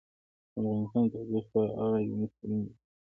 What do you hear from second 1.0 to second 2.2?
د تودوخه په اړه